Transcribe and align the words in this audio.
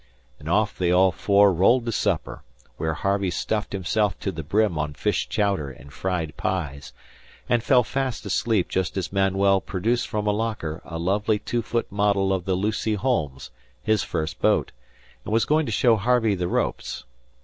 And 0.39 0.49
off 0.49 0.75
they 0.79 0.91
all 0.91 1.11
four 1.11 1.53
rolled 1.53 1.85
to 1.85 1.91
supper, 1.91 2.41
where 2.77 2.95
Harvey 2.95 3.29
stuffed 3.29 3.71
himself 3.71 4.17
to 4.21 4.31
the 4.31 4.41
brim 4.41 4.79
on 4.79 4.95
fish 4.95 5.29
chowder 5.29 5.69
and 5.69 5.93
fried 5.93 6.35
pies, 6.37 6.91
and 7.47 7.61
fell 7.61 7.83
fast 7.83 8.25
asleep 8.25 8.67
just 8.67 8.97
as 8.97 9.13
Manuel 9.13 9.61
produced 9.61 10.07
from 10.07 10.25
a 10.25 10.31
locker 10.31 10.81
a 10.83 10.97
lovely 10.97 11.37
two 11.37 11.61
foot 11.61 11.85
model 11.91 12.33
of 12.33 12.45
the 12.45 12.55
Lucy 12.55 12.95
Holmes, 12.95 13.51
his 13.83 14.01
first 14.01 14.41
boat, 14.41 14.71
and 15.23 15.31
was 15.31 15.45
going 15.45 15.67
to 15.67 15.71
show 15.71 15.97
Harvey 15.97 16.33
the 16.33 16.47
ropes. 16.47 17.03